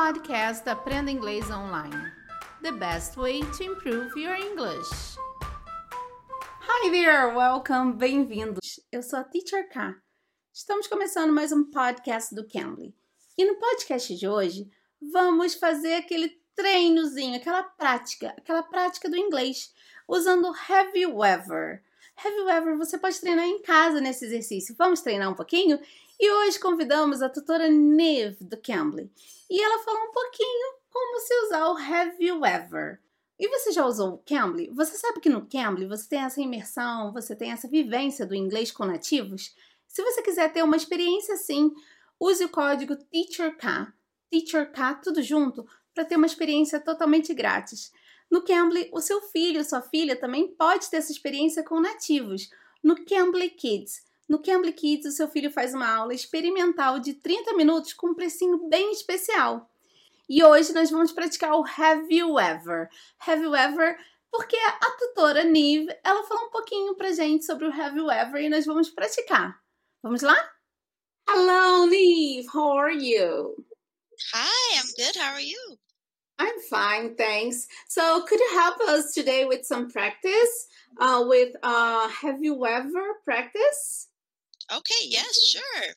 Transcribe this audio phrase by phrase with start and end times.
[0.00, 2.10] podcast Aprenda Inglês Online.
[2.62, 4.88] The best way to improve your English.
[6.62, 8.80] Hi there, welcome, bem-vindos.
[8.90, 9.94] Eu sou a Teacher K.
[10.54, 12.94] Estamos começando mais um podcast do Cambly.
[13.36, 14.70] E no podcast de hoje,
[15.12, 19.70] vamos fazer aquele treinozinho, aquela prática, aquela prática do inglês,
[20.08, 21.82] usando Have You Ever.
[22.16, 24.74] Have You Ever você pode treinar em casa nesse exercício.
[24.78, 25.78] Vamos treinar um pouquinho?
[26.22, 29.10] E hoje convidamos a tutora Neve do Cambly.
[29.48, 33.00] E ela falou um pouquinho como se usar o Have You Ever.
[33.38, 34.68] E você já usou o Cambly?
[34.74, 38.70] Você sabe que no Cambly você tem essa imersão, você tem essa vivência do inglês
[38.70, 39.56] com nativos?
[39.88, 41.72] Se você quiser ter uma experiência assim,
[42.20, 43.90] use o código TEACHERK,
[44.28, 47.90] TEACHERK, tudo junto, para ter uma experiência totalmente grátis.
[48.30, 52.50] No Cambly, o seu filho, sua filha também pode ter essa experiência com nativos.
[52.84, 57.52] No Cambly Kids, no Cambly Kids, o seu filho faz uma aula experimental de 30
[57.54, 59.68] minutos com um precinho bem especial.
[60.28, 62.88] E hoje nós vamos praticar o Have You Ever?
[63.26, 63.98] Have You Ever?
[64.30, 68.40] Porque a tutora Nive, ela falou um pouquinho pra gente sobre o Have You Ever
[68.40, 69.60] e nós vamos praticar.
[70.00, 70.36] Vamos lá?
[71.28, 72.46] Hello, Nive.
[72.54, 73.56] How are you?
[74.32, 75.18] Hi, I'm good.
[75.18, 75.76] How are you?
[76.38, 77.66] I'm fine, thanks.
[77.88, 80.68] So, could you help us today with some practice
[81.00, 84.09] uh, with uh, Have You Ever practice?
[84.72, 85.94] Okay, yes, sure.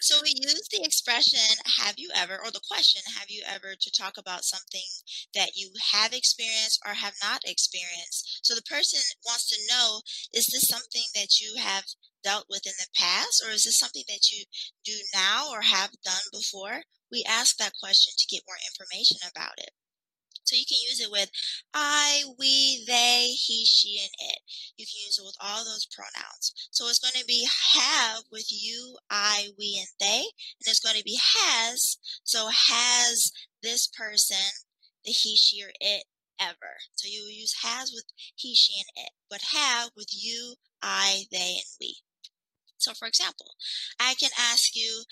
[0.00, 3.90] So we use the expression have you ever or the question have you ever to
[3.92, 4.86] talk about something
[5.34, 8.40] that you have experienced or have not experienced.
[8.42, 10.02] So the person wants to know
[10.34, 11.84] is this something that you have
[12.24, 14.44] dealt with in the past or is this something that you
[14.84, 16.82] do now or have done before?
[17.12, 19.70] We ask that question to get more information about it.
[20.50, 21.30] So you can use it with
[21.72, 24.40] I, we, they, he, she, and it.
[24.76, 26.52] You can use it with all those pronouns.
[26.72, 30.24] So it's going to be have with you, I, we, and they.
[30.26, 31.98] And it's going to be has.
[32.24, 33.30] So has
[33.62, 34.64] this person,
[35.04, 36.02] the he, she, or it
[36.40, 36.82] ever.
[36.96, 41.58] So you use has with he, she, and it, but have with you, I, they,
[41.62, 41.98] and we.
[42.78, 43.54] So for example,
[44.00, 45.04] I can ask you,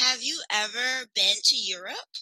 [0.00, 2.18] have you ever been to Europe?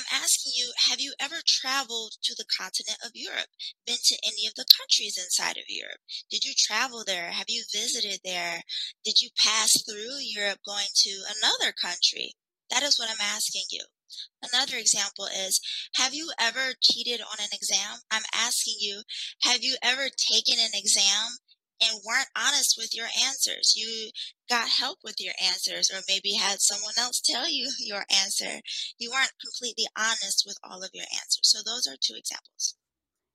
[0.00, 3.52] I'm asking you, have you ever traveled to the continent of Europe?
[3.86, 6.00] Been to any of the countries inside of Europe?
[6.30, 7.32] Did you travel there?
[7.32, 8.62] Have you visited there?
[9.04, 12.32] Did you pass through Europe going to another country?
[12.70, 13.84] That is what I'm asking you.
[14.40, 15.60] Another example is,
[15.96, 18.00] have you ever cheated on an exam?
[18.10, 19.02] I'm asking you,
[19.42, 21.36] have you ever taken an exam
[21.82, 23.74] and weren't honest with your answers.
[23.76, 24.10] You
[24.48, 28.60] got help with your answers, or maybe had someone else tell you your answer.
[28.98, 31.48] You weren't completely honest with all of your answers.
[31.50, 32.76] So, those are two examples.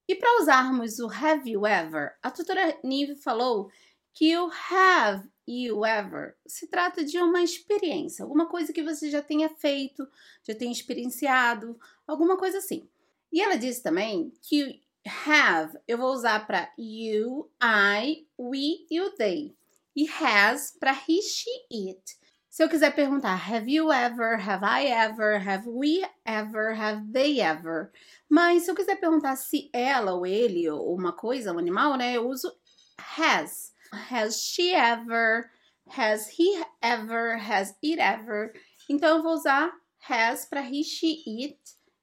[0.08, 3.70] E para usarmos o have you ever, a tutora Nive falou
[4.14, 9.20] que o have you ever se trata de uma experiência, alguma coisa que você já
[9.20, 10.06] tenha feito,
[10.46, 12.88] já tenha experienciado, alguma coisa assim.
[13.32, 19.10] E ela disse também que have eu vou usar para you, I, we e o
[19.10, 19.56] they.
[19.94, 22.16] E has para he, she, it.
[22.50, 27.40] Se eu quiser perguntar have you ever, have I ever, have we ever, have they
[27.40, 27.92] ever.
[28.28, 32.16] Mas se eu quiser perguntar se ela ou ele ou uma coisa, um animal, né,
[32.16, 32.52] eu uso
[32.98, 33.74] has.
[34.10, 35.50] Has she ever?
[35.88, 37.36] Has he ever?
[37.38, 38.52] Has it ever?
[38.88, 39.72] Então eu vou usar
[40.08, 41.58] has para he, she, it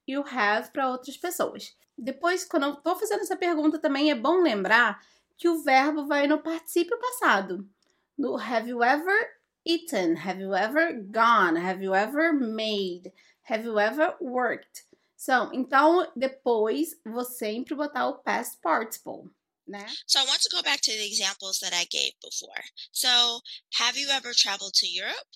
[0.07, 1.75] e o have para outras pessoas.
[1.97, 4.99] Depois, quando eu estou fazendo essa pergunta, também é bom lembrar
[5.37, 7.67] que o verbo vai no particípio passado.
[8.17, 9.29] No have you ever
[9.65, 10.15] eaten?
[10.17, 11.57] Have you ever gone?
[11.57, 13.11] Have you ever made?
[13.49, 14.85] Have you ever worked?
[15.15, 19.31] So, então, depois, vou sempre botar o past participle.
[19.65, 19.87] Né?
[20.05, 22.63] So I want to go back to the examples that I gave before.
[22.91, 23.41] So,
[23.79, 25.27] have you ever traveled to Europe?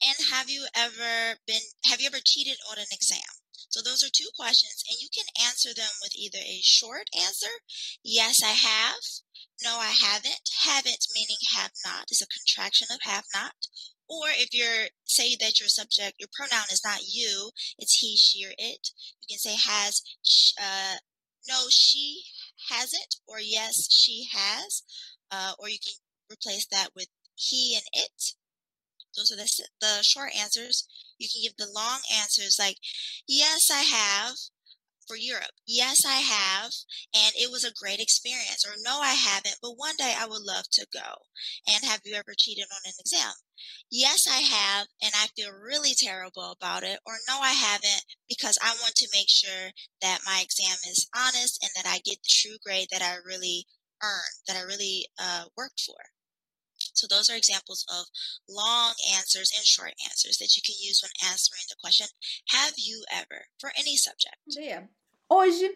[0.00, 3.41] And have you ever been have you ever cheated on an exam?
[3.72, 7.48] So those are two questions, and you can answer them with either a short answer,
[8.04, 9.00] yes, I have,
[9.64, 10.50] no, I haven't.
[10.64, 13.54] Haven't meaning have not is a contraction of have not.
[14.08, 18.44] Or if you're say that your subject, your pronoun is not you, it's he, she,
[18.44, 18.90] or it.
[19.22, 20.02] You can say has,
[20.60, 20.96] uh,
[21.48, 22.24] no, she
[22.68, 24.82] hasn't, or yes, she has.
[25.30, 25.94] Uh, or you can
[26.30, 28.34] replace that with he and it.
[29.16, 29.48] Those are the,
[29.80, 30.86] the short answers.
[31.18, 32.78] You can give the long answers like,
[33.26, 34.36] yes, I have
[35.06, 35.52] for Europe.
[35.66, 36.72] Yes, I have.
[37.14, 38.64] And it was a great experience.
[38.66, 41.26] Or no, I haven't, but one day I would love to go.
[41.66, 43.32] And have you ever cheated on an exam?
[43.90, 44.88] Yes, I have.
[45.02, 47.00] And I feel really terrible about it.
[47.06, 49.70] Or no, I haven't because I want to make sure
[50.00, 53.66] that my exam is honest and that I get the true grade that I really
[54.02, 55.98] earned, that I really uh, worked for.
[56.92, 58.06] So those are examples of
[58.48, 62.06] long answers and short answers that you can use when answering the question,
[62.48, 64.36] have you ever, for any subject.
[65.30, 65.70] Hoje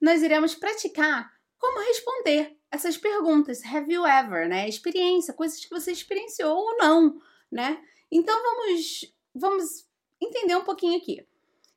[0.00, 3.62] nós iremos praticar como responder essas perguntas.
[3.64, 4.68] Have you ever, né?
[4.68, 7.20] Experiência, coisas que você experienciou ou não,
[7.50, 7.78] né?
[8.10, 9.04] Então vamos
[9.34, 9.86] vamos
[10.20, 11.26] entender um pouquinho aqui.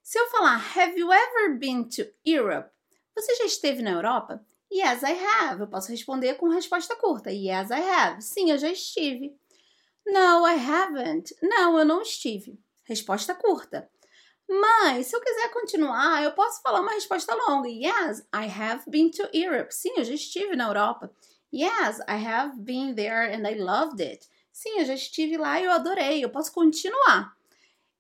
[0.02, 2.70] Se eu falar Have you ever been to Europe?
[3.16, 4.46] Você já esteve na Europa?
[4.76, 5.62] Yes, I have.
[5.62, 7.32] Eu posso responder com resposta curta.
[7.32, 8.22] Yes, I have.
[8.22, 9.34] Sim, eu já estive.
[10.06, 11.34] No, I haven't.
[11.42, 12.60] Não, eu não estive.
[12.84, 13.90] Resposta curta.
[14.50, 17.70] Mas, se eu quiser continuar, eu posso falar uma resposta longa.
[17.70, 19.74] Yes, I have been to Europe.
[19.74, 21.10] Sim, eu já estive na Europa.
[21.54, 24.28] Yes, I have been there and I loved it.
[24.52, 26.22] Sim, eu já estive lá e eu adorei.
[26.24, 27.34] Eu posso continuar.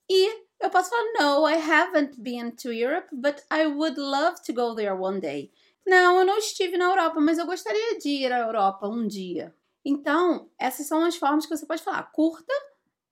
[0.09, 4.53] E eu posso falar, no, I haven't been to Europe, but I would love to
[4.53, 5.51] go there one day.
[5.85, 9.55] Não, eu não estive na Europa, mas eu gostaria de ir à Europa um dia.
[9.83, 12.03] Então, essas são as formas que você pode falar.
[12.11, 12.53] Curta,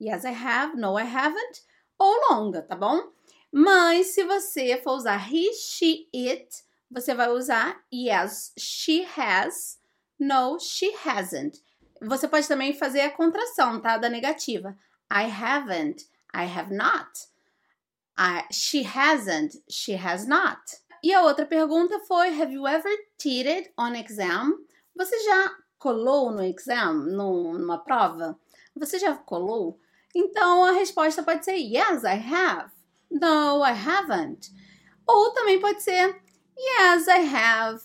[0.02, 1.64] yes, I have, no, I haven't,
[2.00, 3.12] ou longa, tá bom?
[3.52, 6.50] Mas se você for usar he, she, it,
[6.90, 9.80] você vai usar yes, she has,
[10.20, 11.62] no, she hasn't.
[12.02, 13.98] Você pode também fazer a contração, tá?
[13.98, 14.76] Da negativa.
[15.12, 17.08] I haven't, I have not.
[18.18, 20.60] I, she hasn't, she has not.
[21.04, 22.92] E a outra pergunta foi: Have you ever
[23.22, 24.58] cheated on exam?
[24.96, 28.40] Você já colou no exam, no, numa prova?
[28.74, 29.78] Você já colou?
[30.16, 32.72] Então a resposta pode ser Yes, I have.
[33.12, 34.50] No, I haven't.
[35.06, 36.22] Ou também pode ser
[36.58, 37.82] Yes, I have.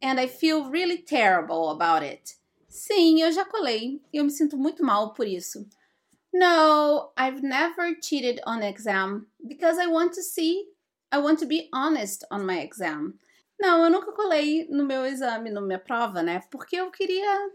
[0.00, 2.36] And I feel really terrible about it.
[2.68, 5.68] Sim, eu já colei e eu me sinto muito mal por isso.
[6.32, 10.64] No, I've never cheated on exam because I want to see,
[11.12, 13.18] I want to be honest on my exam.
[13.60, 16.40] Não, eu nunca colei no meu exame, na minha prova, né?
[16.50, 17.50] Porque eu queria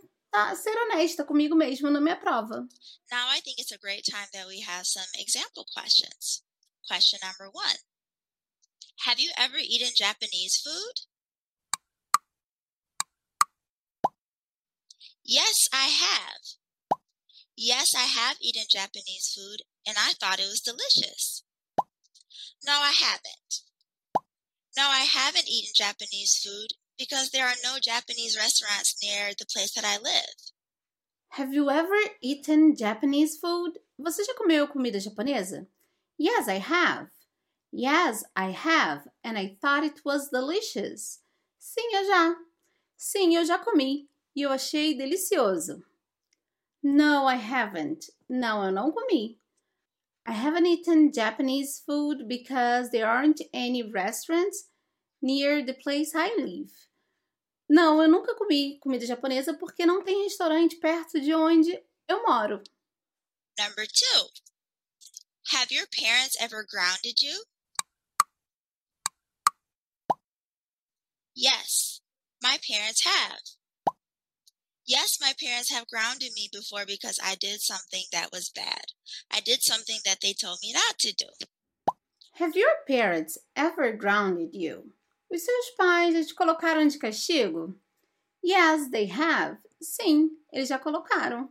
[0.56, 2.68] ser honesta comigo mesmo na minha prova.
[3.12, 6.44] Now I think it's a great time that we have some example questions.
[6.88, 7.78] Question number one.
[9.06, 11.08] Have you ever eaten Japanese food?
[15.26, 16.42] Yes, I have.
[17.58, 21.44] Yes, I have eaten Japanese food and I thought it was delicious.
[22.68, 23.62] No, I haven't.
[24.76, 29.74] No, I haven't eaten Japanese food because there are no Japanese restaurants near the place
[29.74, 30.36] that I live.
[31.30, 33.80] Have you ever eaten Japanese food?
[33.98, 35.66] Você já comeu comida japonesa?
[36.20, 37.10] Yes, I have.
[37.72, 41.20] Yes, I have, and I thought it was delicious.
[41.60, 42.36] Sim, eu já.
[42.98, 45.84] Sim, eu já comi e eu achei delicioso.
[46.84, 48.12] No, I haven't.
[48.28, 49.40] Não, eu não comi.
[50.28, 54.66] I haven't eaten Japanese food because there aren't any restaurants
[55.22, 56.72] near the place I live.
[57.70, 62.62] Não, eu nunca comi comida japonesa porque não tem restaurante perto de onde eu moro.
[63.58, 64.30] Number two.
[65.52, 67.44] Have your parents ever grounded you?
[71.34, 72.02] Yes,
[72.42, 73.57] my parents have.
[74.88, 78.86] Yes, my parents have grounded me before because I did something that was bad.
[79.30, 81.26] I did something that they told me not to do.
[82.36, 84.94] Have your parents ever grounded you?
[85.30, 87.76] Os seus pais já te colocaram de castigo?
[88.42, 89.58] Yes, they have.
[89.82, 91.50] Sim, eles já colocaram.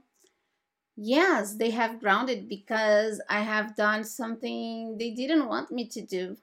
[0.96, 6.38] Yes, they have grounded because I have done something they didn't want me to do.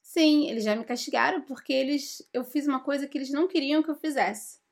[0.00, 3.82] Sim, eles já me castigaram porque eles eu fiz uma coisa que eles não queriam
[3.82, 4.62] que eu fizesse.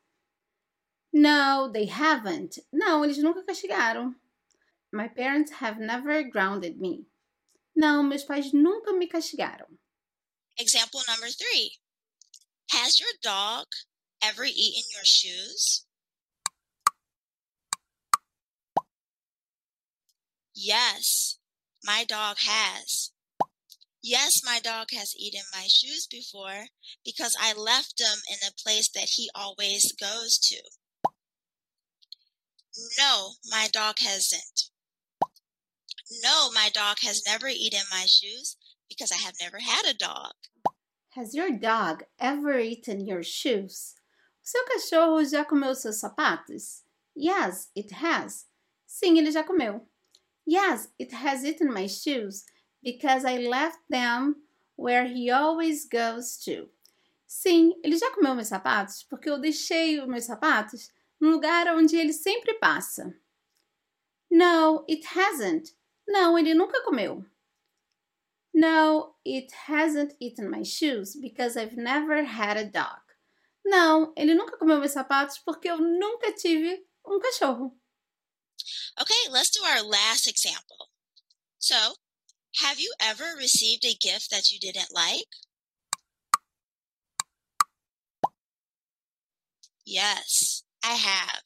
[1.12, 2.58] No, they haven't.
[2.72, 4.14] Não, eles nunca castigaram.
[4.92, 7.06] My parents have never grounded me.
[7.76, 9.78] Não, meus pais nunca me castigaram.
[10.58, 11.78] Example number three.
[12.70, 13.66] Has your dog
[14.22, 15.84] ever eaten your shoes?
[20.54, 21.38] Yes,
[21.84, 23.12] my dog has.
[24.02, 26.66] Yes, my dog has eaten my shoes before
[27.04, 30.62] because I left them in a place that he always goes to.
[32.98, 34.70] No, my dog hasn't.
[36.22, 38.56] No, my dog has never eaten my shoes
[38.88, 40.32] because I have never had a dog.
[41.10, 43.94] Has your dog ever eaten your shoes?
[44.42, 46.82] Seu cachorro já comeu seus sapatos?
[47.14, 48.46] Yes, it has.
[48.86, 49.86] Sim, ele já comeu.
[50.46, 52.44] Yes, it has eaten my shoes
[52.82, 54.36] because I left them
[54.76, 56.70] where he always goes to.
[57.26, 60.90] Sim, ele já comeu meus sapatos porque eu deixei os meus sapatos
[61.22, 63.16] no lugar onde ele sempre passa.
[64.28, 65.70] No, it hasn't.
[66.08, 67.24] Não, ele nunca comeu.
[68.52, 73.00] No, it hasn't eaten my shoes because I've never had a dog.
[73.64, 77.72] Não, ele nunca comeu meus sapatos porque eu nunca tive um cachorro.
[79.00, 80.90] Okay, let's do our last example.
[81.58, 81.94] So,
[82.56, 85.28] have you ever received a gift that you didn't like?
[89.84, 91.42] Yes, I have.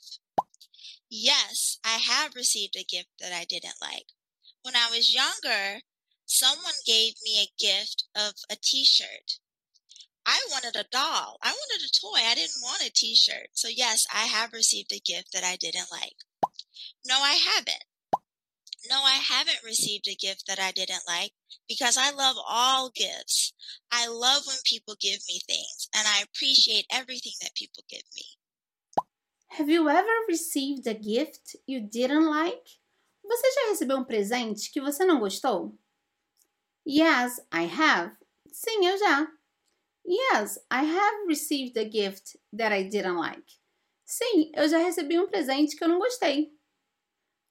[1.09, 4.07] Yes, I have received a gift that I didn't like.
[4.63, 5.83] When I was younger,
[6.25, 9.39] someone gave me a gift of a t shirt.
[10.27, 11.39] I wanted a doll.
[11.43, 12.27] I wanted a toy.
[12.27, 13.51] I didn't want a t shirt.
[13.53, 16.17] So, yes, I have received a gift that I didn't like.
[17.05, 17.85] No, I haven't.
[18.89, 21.33] No, I haven't received a gift that I didn't like
[21.69, 23.53] because I love all gifts.
[23.91, 28.25] I love when people give me things and I appreciate everything that people give me.
[29.49, 32.79] Have you ever received a gift you didn't like?
[33.25, 35.77] Você já recebeu um presente que você não gostou?
[36.87, 38.17] Yes, I have.
[38.53, 39.33] Sim, eu já.
[40.07, 43.59] Yes, I have received a gift that I didn't like.
[44.05, 46.57] Sim, eu já recebi um presente que eu não gostei.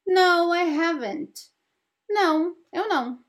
[0.08, 1.52] No, I haven't.
[2.10, 3.26] Não, eu não.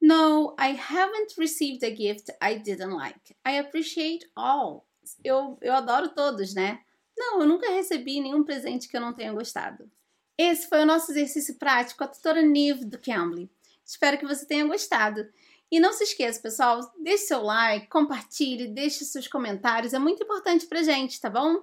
[0.00, 3.34] No, I haven't received a gift I didn't like.
[3.44, 4.86] I appreciate all.
[5.24, 6.84] Eu, eu adoro todos, né?
[7.18, 9.90] Não, eu nunca recebi nenhum presente que eu não tenha gostado.
[10.38, 13.50] Esse foi o nosso exercício prático com a tutora Nive do Cambly.
[13.84, 15.26] Espero que você tenha gostado.
[15.70, 20.64] E não se esqueça, pessoal, deixe seu like, compartilhe, deixe seus comentários, é muito importante
[20.64, 21.60] pra gente, tá bom?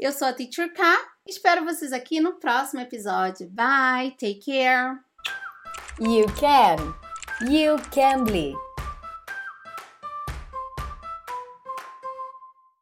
[0.00, 3.48] Eu sou a Teacher K, espero vocês aqui no próximo episódio.
[3.48, 4.98] Bye, take care!
[6.00, 6.94] You can!
[7.48, 8.63] You can be!